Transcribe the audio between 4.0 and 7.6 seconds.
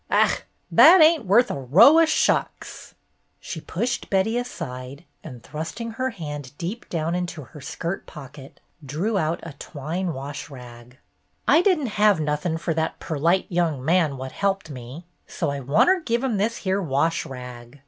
Betty aside, and thrusting her hand deep down into